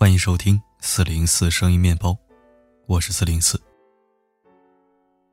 [0.00, 2.16] 欢迎收听四零四声音面包，
[2.86, 3.60] 我是四零四。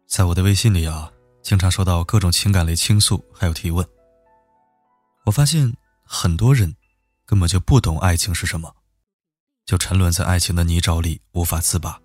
[0.05, 1.09] 在我的微信里啊，
[1.41, 3.87] 经常收到各种情感类倾诉，还有提问。
[5.23, 5.73] 我发现
[6.03, 6.75] 很多人
[7.25, 8.75] 根本就不懂爱情是什么，
[9.65, 11.97] 就沉沦在爱情的泥沼里无法自拔。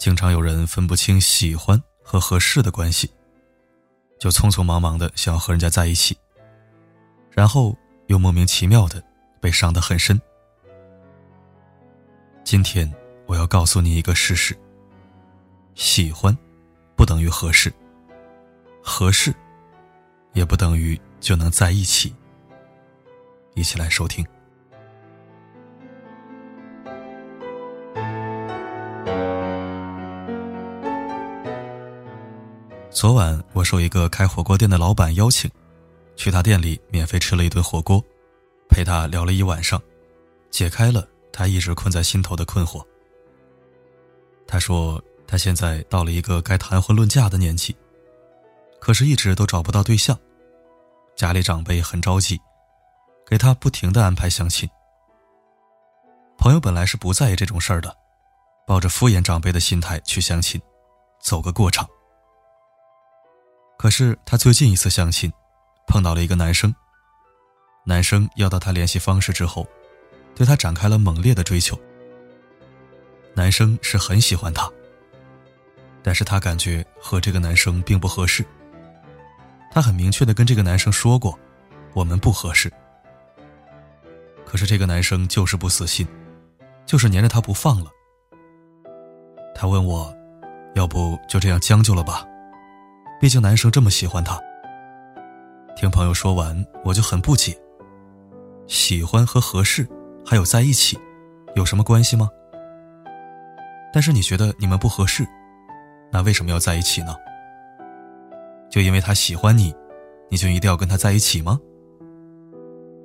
[0.00, 3.08] 经常有人分不清喜欢和合适的关系，
[4.18, 6.18] 就匆匆忙忙的想要和人家在一起，
[7.30, 9.00] 然后又莫名其妙的
[9.40, 10.20] 被伤得很深。
[12.50, 12.90] 今天
[13.26, 14.56] 我要告诉你一个事实：
[15.74, 16.34] 喜欢
[16.96, 17.70] 不等于合适，
[18.82, 19.34] 合适
[20.32, 22.14] 也不等于就能在一起。
[23.54, 24.26] 一起来收听。
[32.88, 35.50] 昨晚我受一个开火锅店的老板邀请，
[36.16, 38.02] 去他店里免费吃了一顿火锅，
[38.70, 39.78] 陪他聊了一晚上，
[40.48, 41.06] 解开了。
[41.38, 42.84] 他一直困在心头的困惑。
[44.44, 47.76] 他说：“他现在到了一个该谈婚论嫁的年纪，
[48.80, 50.18] 可是一直都找不到对象，
[51.14, 52.40] 家里长辈很着急，
[53.24, 54.68] 给他不停的安排相亲。
[56.36, 57.96] 朋友本来是不在意这种事儿的，
[58.66, 60.60] 抱着敷衍长辈的心态去相亲，
[61.20, 61.88] 走个过场。
[63.78, 65.32] 可是他最近一次相亲，
[65.86, 66.74] 碰到了一个男生，
[67.84, 69.64] 男生要到他联系方式之后。”
[70.38, 71.76] 对他展开了猛烈的追求。
[73.34, 74.70] 男生是很喜欢她，
[76.00, 78.44] 但是他感觉和这个男生并不合适。
[79.72, 81.36] 他很明确的跟这个男生说过，
[81.92, 82.72] 我们不合适。
[84.46, 86.06] 可是这个男生就是不死心，
[86.86, 87.90] 就是黏着他不放了。
[89.56, 90.14] 他问我，
[90.76, 92.24] 要不就这样将就了吧？
[93.20, 94.40] 毕竟男生这么喜欢他。
[95.76, 97.58] 听朋友说完，我就很不解。
[98.68, 99.84] 喜欢和合适。
[100.28, 100.98] 还有在一起，
[101.54, 102.28] 有什么关系吗？
[103.94, 105.26] 但是你觉得你们不合适，
[106.12, 107.16] 那为什么要在一起呢？
[108.68, 109.74] 就因为他喜欢你，
[110.28, 111.58] 你就一定要跟他在一起吗？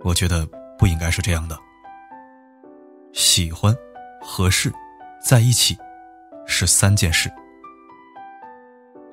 [0.03, 0.45] 我觉得
[0.77, 1.57] 不应该是这样的。
[3.13, 3.73] 喜欢、
[4.21, 4.69] 合适、
[5.23, 5.77] 在一起，
[6.45, 7.31] 是三件事。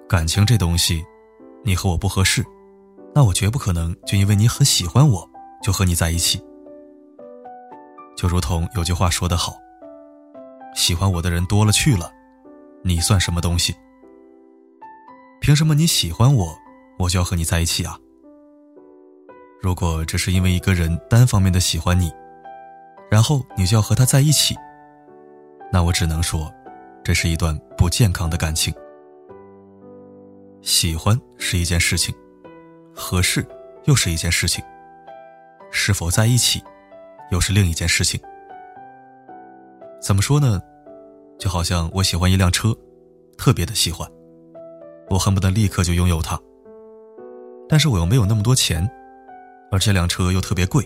[0.09, 1.01] 感情这东西，
[1.63, 2.45] 你和我不合适，
[3.15, 5.31] 那我绝不可能就因为你很喜欢我，
[5.63, 6.45] 就和你在一起。
[8.17, 9.57] 就如同有句话说得好
[10.77, 12.13] ：“喜欢我的人多了去了，
[12.85, 13.75] 你算什么东西？
[15.41, 16.55] 凭什么你喜欢我，
[16.99, 17.99] 我就要和你在一起啊？
[19.63, 22.13] 如果只是因为一个人单方面的喜欢你，
[23.11, 24.55] 然后你就要和他在一起，
[25.73, 26.53] 那我只能说，
[27.03, 28.75] 这是一段不健康的感情。
[30.61, 32.15] 喜欢是一件事情，
[32.95, 33.47] 合适
[33.85, 34.63] 又是一件事情，
[35.71, 36.63] 是否在一起？”
[37.31, 38.21] 又是另一件事情。
[40.01, 40.61] 怎么说呢？
[41.39, 42.77] 就好像我喜欢一辆车，
[43.39, 44.07] 特别的喜欢，
[45.09, 46.39] 我恨不得立刻就拥有它。
[47.69, 48.87] 但是我又没有那么多钱，
[49.71, 50.85] 而这辆车又特别贵，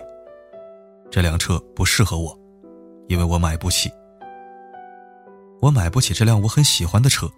[1.10, 2.38] 这辆车不适合我，
[3.08, 3.90] 因为我买不起。
[5.60, 7.28] 我买不起这辆我很喜欢的车，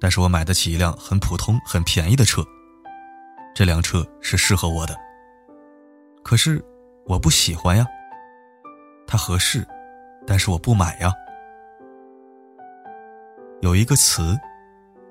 [0.00, 2.42] 但是我买得起一辆很普通、很便宜的车，
[3.54, 4.96] 这辆车是适合我的。
[6.22, 6.64] 可是
[7.06, 7.86] 我不喜欢呀。
[9.06, 9.66] 它合适，
[10.26, 11.12] 但是我不买呀。
[13.60, 14.38] 有一个词，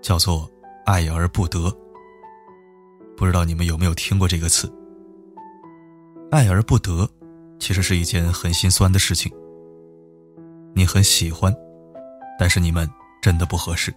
[0.01, 0.49] 叫做
[0.85, 1.71] “爱而不得”，
[3.17, 4.71] 不知道你们有没有听过这个词
[6.29, 7.09] ？“爱而不得”，
[7.59, 9.31] 其实是一件很心酸的事情。
[10.75, 11.55] 你很喜欢，
[12.37, 12.89] 但是你们
[13.21, 13.93] 真的不合适，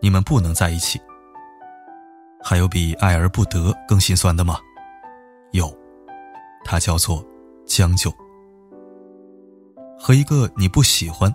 [0.00, 1.00] 你们不能在一起。
[2.42, 4.58] 还有比“爱而不得”更心酸的吗？
[5.52, 5.72] 有，
[6.64, 7.24] 它叫做
[7.66, 8.12] 将就。
[10.04, 11.32] 和一个你不喜欢，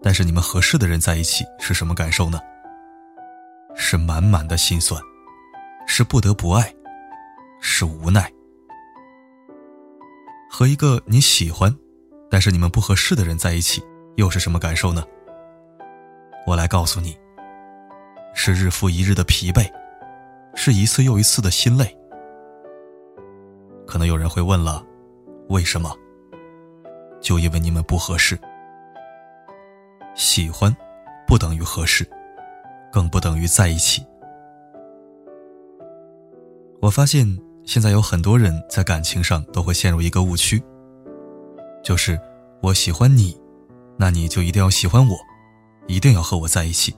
[0.00, 2.40] 但是你们合适的人在一起是什么感受呢？
[3.74, 4.98] 是满满的心酸，
[5.86, 6.74] 是不得不爱，
[7.60, 8.32] 是无奈。
[10.48, 11.70] 和一个你喜欢，
[12.30, 15.04] 但是你们不合适的人在一起，又是什么感受呢？
[16.46, 17.14] 我来告诉你，
[18.32, 19.70] 是日复一日的疲惫，
[20.54, 21.94] 是一次又一次的心累。
[23.86, 24.82] 可能有人会问了，
[25.50, 25.94] 为什么？
[27.26, 28.38] 就因为你们不合适，
[30.14, 30.72] 喜欢
[31.26, 32.08] 不等于合适，
[32.92, 34.06] 更不等于在一起。
[36.80, 37.26] 我发现
[37.64, 40.62] 现在有很多人在感情上都会陷入一个误区，
[41.82, 42.16] 就是
[42.62, 43.36] 我喜欢你，
[43.98, 45.18] 那你就一定要喜欢我，
[45.88, 46.94] 一定要和我在一起。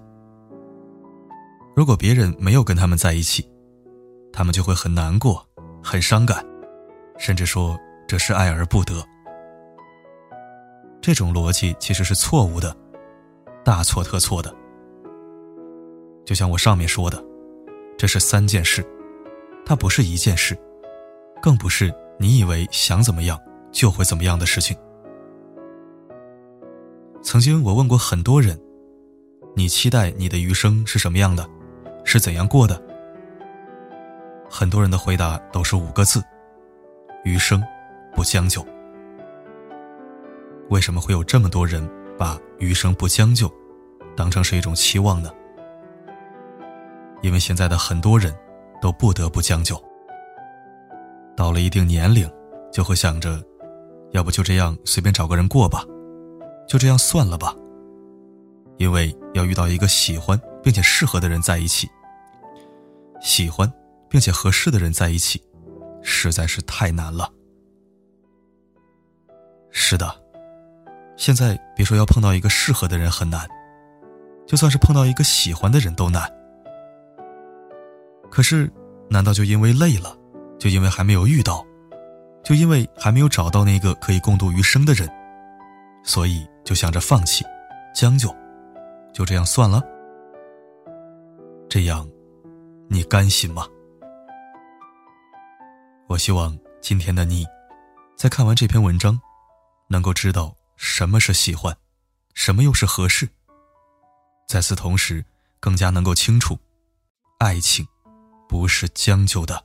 [1.74, 3.50] 如果别人没有跟他们在一起，
[4.30, 5.42] 他们就会很难过、
[5.82, 6.44] 很伤感，
[7.16, 9.02] 甚至说这是爱而不得。
[11.08, 12.76] 这种逻辑其实是错误的，
[13.64, 14.54] 大错特错的。
[16.26, 17.24] 就像我上面说的，
[17.96, 18.84] 这是三件事，
[19.64, 20.54] 它不是一件事，
[21.40, 23.40] 更不是你以为想怎么样
[23.72, 24.76] 就会怎么样的事情。
[27.22, 28.60] 曾经我问过很多人，
[29.56, 31.48] 你期待你的余生是什么样的，
[32.04, 32.78] 是怎样过的？
[34.50, 36.22] 很多人的回答都是五个字：
[37.24, 37.64] 余生
[38.14, 38.62] 不将就。
[40.70, 41.88] 为什么会有这么多人
[42.18, 43.50] 把余生不将就
[44.16, 45.30] 当成是一种期望呢？
[47.22, 48.34] 因为现在的很多人
[48.80, 49.82] 都不得不将就，
[51.36, 52.30] 到了一定年龄，
[52.72, 53.42] 就会想着，
[54.12, 55.84] 要不就这样随便找个人过吧，
[56.68, 57.54] 就这样算了吧。
[58.76, 61.88] 因为要遇到一个喜欢并且适合的人在一起，
[63.20, 63.72] 喜欢
[64.08, 65.42] 并且合适的人在一起，
[66.02, 67.28] 实在是太难了。
[69.70, 70.08] 是的，
[71.18, 73.46] 现在别说要碰到一个适合的人很难，
[74.46, 76.22] 就算是碰到一个喜欢的人都难。
[78.30, 78.70] 可是，
[79.10, 80.16] 难道就因为累了，
[80.60, 81.66] 就因为还没有遇到，
[82.44, 85.10] 就因为还没有找到那个可以共度余生的人，
[86.04, 87.44] 所以就想着放弃、
[87.92, 88.32] 将就，
[89.12, 89.82] 就这样算了？
[91.68, 92.08] 这样，
[92.88, 93.66] 你甘心吗？
[96.06, 97.44] 我希望今天的你，
[98.16, 99.20] 在看完这篇文章，
[99.88, 101.76] 能够知道什么是喜欢，
[102.32, 103.28] 什么又是合适。
[104.46, 105.22] 在此同时，
[105.60, 106.58] 更加能够清楚，
[107.38, 107.86] 爱情。
[108.48, 109.62] 不是将就的。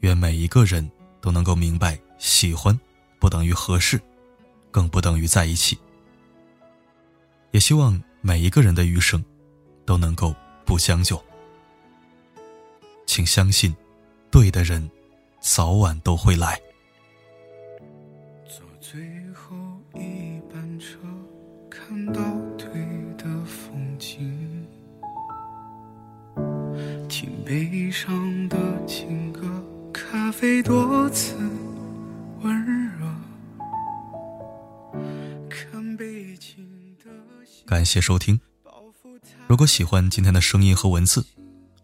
[0.00, 0.86] 愿每一个人
[1.22, 2.78] 都能够明白，喜欢
[3.18, 3.98] 不等于合适，
[4.70, 5.78] 更不等于在一起。
[7.50, 9.24] 也希望每一个人的余生
[9.86, 10.34] 都能够
[10.66, 11.18] 不将就。
[13.06, 13.74] 请相信，
[14.30, 14.90] 对的人
[15.40, 16.60] 早晚都会来。
[22.04, 22.22] 看到。
[27.44, 28.56] 悲伤的
[28.86, 29.42] 情歌，
[29.92, 31.36] 咖啡多次
[32.40, 32.64] 温
[32.96, 33.06] 热。
[37.66, 38.40] 感谢收听。
[39.46, 41.26] 如果喜欢今天的声音和文字，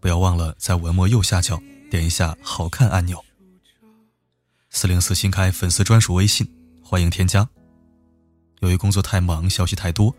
[0.00, 1.60] 不要忘了在文末右下角
[1.90, 3.22] 点一下“好看”按钮。
[4.70, 6.50] 四零四新开粉丝专属微信，
[6.82, 7.46] 欢迎添加。
[8.60, 10.14] 由于工作太忙，消息太多，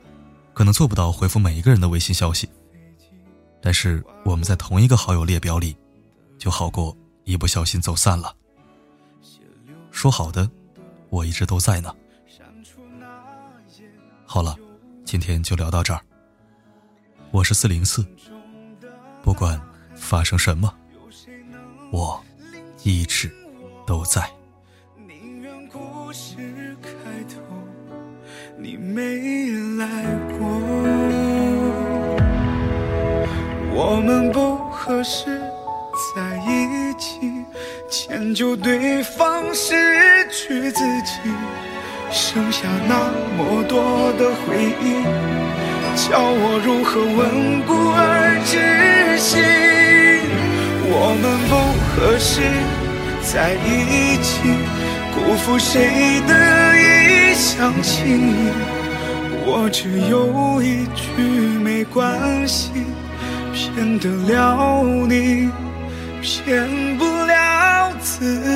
[0.54, 2.50] 可能做不到回复每一个人的微信消息。
[3.62, 5.76] 但是我们在同一个好友列表里，
[6.38, 6.96] 就好过
[7.26, 8.34] 一不小心走散了。
[9.92, 10.50] 说好的，
[11.10, 11.94] 我一直都在呢。
[14.26, 14.56] 好了，
[15.04, 16.00] 今天就聊到这儿。
[17.32, 18.06] 我是四零四，
[19.22, 19.60] 不管
[19.96, 20.74] 发生什么，
[21.92, 22.24] 我
[22.84, 23.30] 一直
[23.86, 24.32] 都在。
[28.62, 29.02] 你没
[29.78, 29.88] 来
[30.38, 30.46] 过
[33.74, 35.40] 我们不合适
[36.14, 37.22] 在一起，
[37.90, 41.14] 迁就对方，失去自己，
[42.12, 45.06] 剩下那么多的回忆，
[45.96, 49.38] 叫我如何稳固而窒息。
[50.92, 51.56] 我们不
[51.96, 52.42] 合适
[53.24, 54.52] 在一起，
[55.16, 56.34] 辜负谁的
[57.40, 58.52] 相信你？
[59.46, 61.24] 我只有一句
[61.64, 62.70] 没关系。
[63.54, 65.50] 骗得了你，
[66.22, 66.68] 骗
[66.98, 68.49] 不了自己。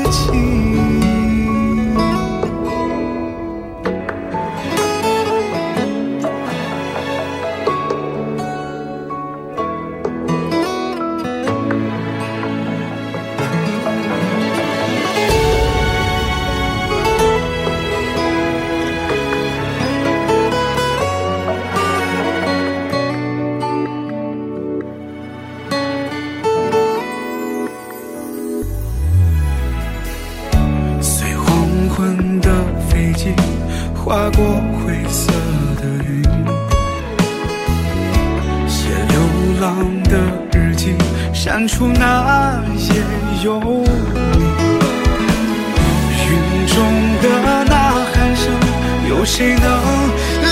[49.24, 49.66] 有谁能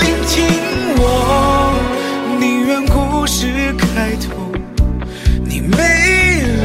[0.00, 0.46] 聆听
[0.96, 1.74] 我？
[2.40, 4.50] 宁愿故事开头
[5.44, 5.76] 你没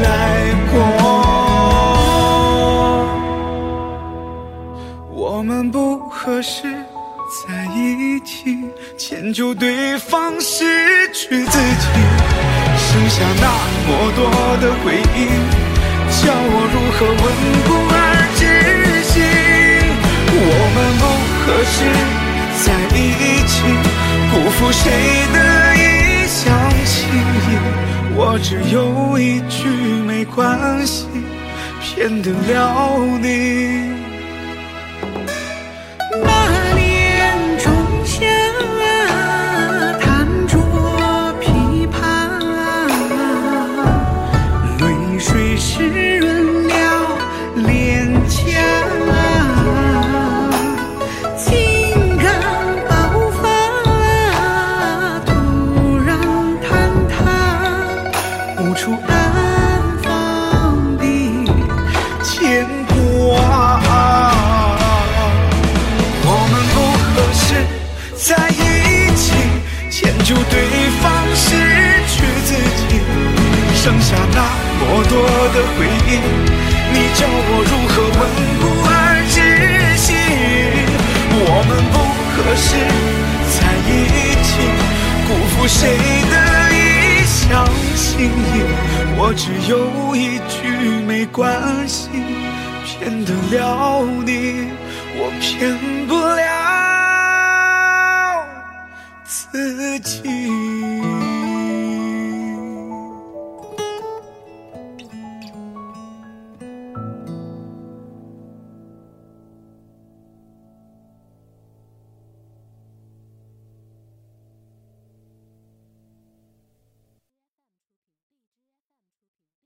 [0.02, 0.80] 来过，
[5.12, 6.62] 我们不合适。
[7.46, 8.56] 在一起，
[8.96, 11.88] 迁就对方，失去自己，
[12.78, 13.50] 剩下那
[13.86, 14.24] 么多
[14.62, 15.28] 的回忆，
[16.22, 17.22] 叫我如何稳
[17.68, 17.70] 固
[21.48, 21.82] 可是
[22.62, 22.98] 在一
[23.46, 23.62] 起，
[24.30, 24.84] 辜负谁
[25.32, 25.36] 的
[25.76, 26.44] 一厢
[26.84, 27.56] 情意。
[28.14, 29.66] 我只有一句
[30.06, 31.06] 没关系，
[31.80, 34.07] 骗得了你。
[89.38, 90.68] 只有一句
[91.06, 92.08] 没关系，
[92.84, 94.66] 骗得了你，
[95.16, 95.78] 我骗
[96.08, 96.42] 不了
[99.24, 100.67] 自己。